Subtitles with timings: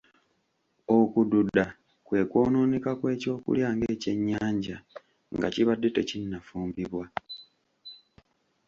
[0.97, 1.65] Okududa
[2.05, 4.77] kwe kwonooneka kw’ekyokulya ng’ekyennyanja
[5.35, 7.05] nga kibadde tekinnafumbibwa.